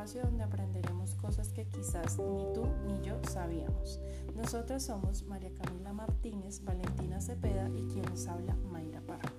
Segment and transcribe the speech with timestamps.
[0.00, 4.00] espacio donde aprenderemos cosas que quizás ni tú ni yo sabíamos.
[4.34, 9.30] Nosotras somos María Camila Martínez, Valentina Cepeda y quien les habla Mayra Parra.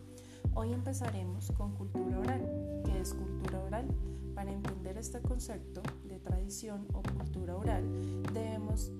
[0.53, 2.83] Hoy empezaremos con cultura oral.
[2.85, 3.87] ¿Qué es cultura oral?
[4.35, 7.83] Para entender este concepto de tradición o cultura oral
[8.31, 8.91] debemos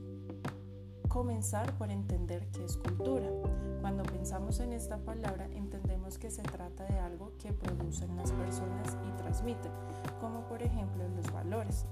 [1.11, 3.27] comenzar por entender qué es cultura.
[3.81, 8.97] Cuando pensamos en esta palabra entendemos que se trata de algo que producen las personas
[9.07, 9.71] y transmiten,
[10.21, 11.85] como por ejemplo los valores,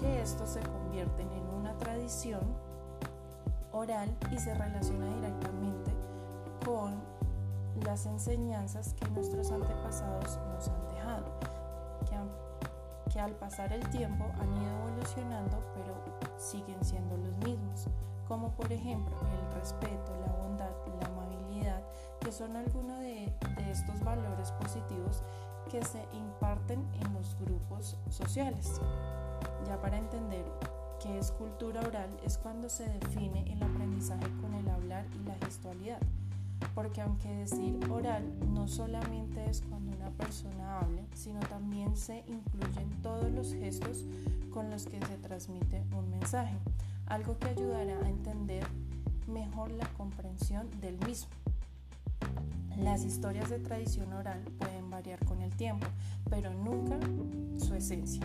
[0.00, 2.40] que estos se convierten en una tradición
[3.72, 5.90] oral y se relaciona directamente
[6.64, 6.94] con
[7.84, 11.26] las enseñanzas que nuestros antepasados nos han dejado,
[12.08, 12.16] que,
[13.18, 15.92] que al pasar el tiempo han ido evolucionando pero
[16.38, 17.88] siguen siendo los mismos
[18.28, 20.70] como por ejemplo el respeto, la bondad,
[21.00, 21.82] la amabilidad,
[22.20, 23.32] que son algunos de,
[23.68, 25.24] estos valores positivos
[25.68, 28.80] que se imparten en los grupos sociales.
[29.66, 30.44] Ya para entender
[31.02, 35.34] qué es cultura oral es cuando se define el aprendizaje con el hablar y la
[35.44, 36.00] gestualidad.
[36.74, 42.90] Porque aunque decir oral no solamente es cuando una persona hable, sino también se incluyen
[43.02, 44.04] todos los gestos
[44.50, 46.56] con los que se transmite un mensaje
[47.08, 48.64] algo que ayudará a entender
[49.26, 51.30] mejor la comprensión del mismo.
[52.76, 55.86] Las historias de tradición oral pueden variar con el tiempo,
[56.30, 56.98] pero nunca
[57.58, 58.22] su esencia.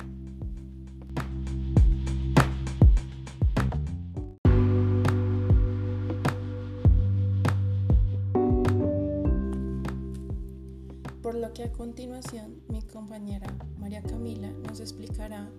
[11.54, 15.50] Que a continuación mi compañera María Camila nos explicará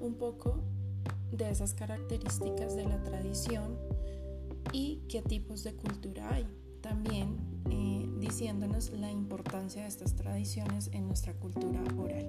[0.00, 0.60] un poco
[1.30, 3.76] de esas características de la tradición
[4.72, 6.46] y qué tipos de cultura hay.
[6.80, 7.36] También
[7.70, 12.28] eh, diciéndonos la importancia de estas tradiciones en nuestra cultura oral.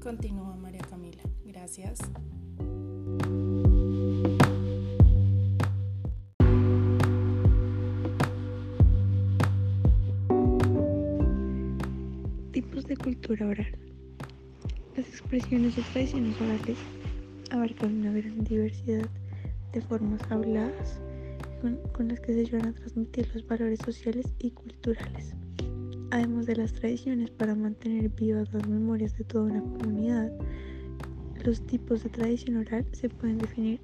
[0.00, 1.22] Continúa María Camila.
[1.44, 1.98] Gracias.
[12.88, 13.78] De cultura oral.
[14.96, 16.78] Las expresiones de tradiciones orales
[17.50, 19.06] abarcan una gran diversidad
[19.72, 20.98] de formas habladas
[21.92, 25.34] con, las que se ayudan a transmitir los valores sociales y culturales.
[26.10, 30.32] Además de las tradiciones para mantener vivas las memorias de toda una comunidad,
[31.44, 33.80] los tipos de tradición oral se pueden definir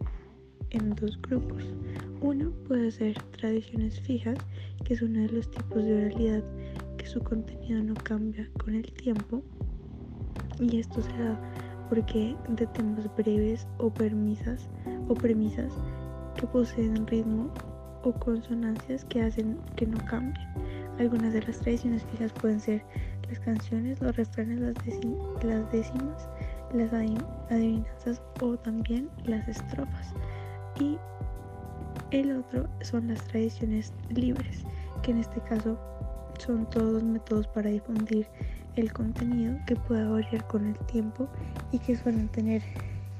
[0.70, 1.64] en dos grupos.
[2.22, 4.38] Uno puede ser tradiciones fijas,
[4.84, 6.42] que es uno de los tipos de oralidad
[7.04, 9.42] su contenido no cambia con el tiempo
[10.58, 11.38] y esto se da
[11.88, 14.68] porque de temas breves o premisas
[15.08, 15.72] o premisas
[16.36, 17.52] que poseen ritmo
[18.02, 20.46] o consonancias que hacen que no cambien.
[20.98, 22.84] Algunas de las tradiciones fijas pueden ser
[23.28, 24.74] las canciones, los refranes, las,
[25.42, 26.28] las décimas,
[26.72, 30.14] las adivinanzas o también las estrofas.
[30.78, 30.98] Y
[32.10, 34.64] el otro son las tradiciones libres,
[35.02, 35.78] que en este caso
[36.38, 38.26] son todos métodos para difundir
[38.76, 41.28] el contenido que pueda variar con el tiempo
[41.72, 42.62] y que suelen tener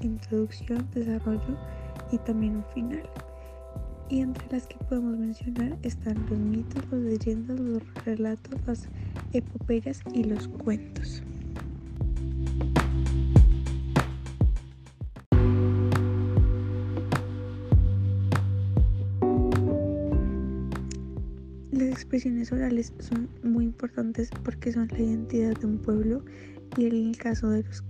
[0.01, 1.57] introducción, desarrollo
[2.11, 3.09] y también un final.
[4.09, 8.89] Y entre las que podemos mencionar están los mitos, las leyendas, los relatos, las
[9.33, 11.23] epopeyas y los cuentos.
[22.04, 26.22] Expresiones orales son muy importantes porque son la identidad de un pueblo
[26.76, 27.82] y en el caso de los,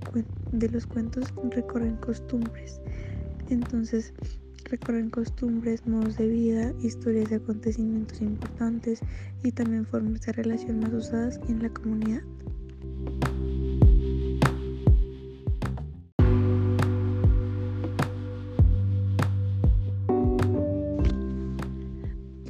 [0.52, 2.80] de los cuentos recorren costumbres.
[3.50, 4.14] Entonces
[4.70, 9.00] recorren costumbres, modos de vida, historias de acontecimientos importantes
[9.42, 12.22] y también formas de relación más usadas en la comunidad.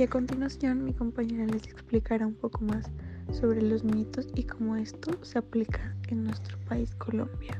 [0.05, 2.85] A continuación mi compañera les explicará un poco más
[3.33, 7.59] sobre los mitos y cómo esto se aplica en nuestro país Colombia.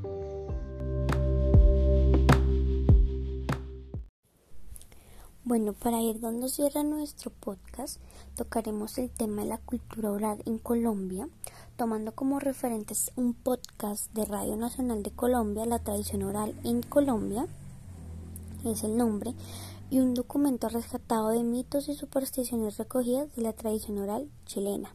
[5.45, 7.99] Bueno, para ir dando cierre a nuestro podcast,
[8.37, 11.31] tocaremos el tema de la cultura oral en Colombia,
[11.77, 17.47] tomando como referentes un podcast de Radio Nacional de Colombia, La Tradición Oral en Colombia,
[18.71, 19.35] es el nombre,
[19.91, 24.95] y un documento rescatado de mitos y supersticiones recogidas de la tradición oral chilena.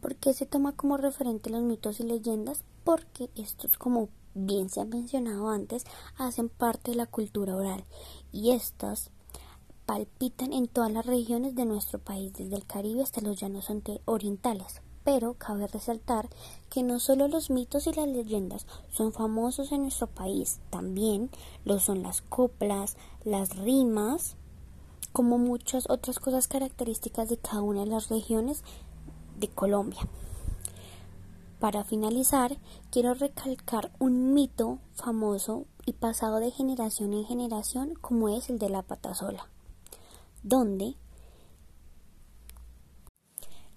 [0.00, 2.64] ¿Por qué se toma como referente los mitos y leyendas?
[2.84, 5.84] Porque estos, como bien se ha mencionado antes,
[6.16, 7.84] hacen parte de la cultura oral
[8.32, 9.10] y estas
[9.86, 13.68] palpitan en todas las regiones de nuestro país, desde el Caribe hasta los llanos
[14.04, 14.80] orientales.
[15.04, 16.28] Pero cabe resaltar
[16.70, 21.30] que no solo los mitos y las leyendas son famosos en nuestro país, también
[21.64, 24.36] lo son las coplas, las rimas,
[25.12, 28.62] como muchas otras cosas características de cada una de las regiones
[29.38, 30.00] de Colombia.
[31.60, 32.56] Para finalizar,
[32.90, 38.68] quiero recalcar un mito famoso y pasado de generación en generación como es el de
[38.68, 39.46] la patasola,
[40.42, 40.96] donde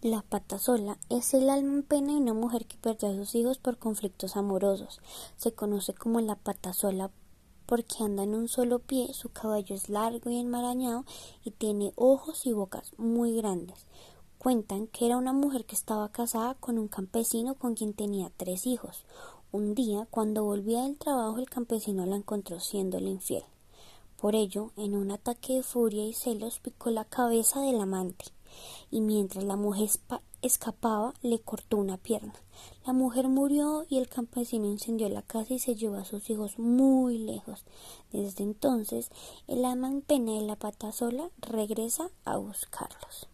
[0.06, 3.58] la patasola es el alma en pena de una mujer que perdió a sus hijos
[3.58, 5.02] por conflictos amorosos.
[5.36, 7.10] Se conoce como la patasola
[7.66, 11.06] porque anda en un solo pie, su caballo es largo y enmarañado
[11.44, 13.88] y tiene ojos y bocas muy grandes.
[14.38, 18.68] Cuentan que era una mujer que estaba casada con un campesino con quien tenía tres
[18.68, 19.06] hijos.
[19.52, 23.44] Un día, cuando volvía del trabajo, el campesino la encontró siéndole infiel.
[24.22, 28.26] Por ello, en un ataque de furia y celos, picó la cabeza del amante,
[28.92, 29.90] y mientras la mujer
[30.42, 32.34] escapaba, le cortó una pierna.
[32.86, 36.60] La mujer murió y el campesino incendió la casa y se llevó a sus hijos
[36.60, 37.64] muy lejos.
[38.12, 39.10] Desde entonces,
[39.48, 43.28] el ama en pena de la pata sola regresa a buscarlos.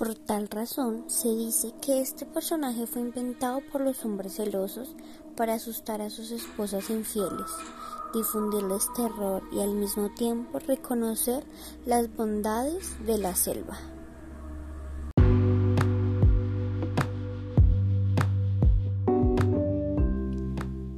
[0.00, 4.94] Por tal razón, se dice que este personaje fue inventado por los hombres celosos
[5.36, 7.50] para asustar a sus esposas infieles,
[8.12, 11.44] difundirles terror y al mismo tiempo reconocer
[11.86, 13.78] las bondades de la selva.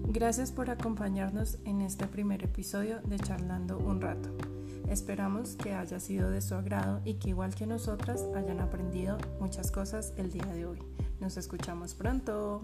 [0.09, 4.31] Gracias por acompañarnos en este primer episodio de Charlando un rato.
[4.88, 9.73] Esperamos que haya sido de su agrado y que igual que nosotras hayan aprendido muchas
[9.73, 10.79] cosas el día de hoy.
[11.20, 12.62] Nos escuchamos pronto.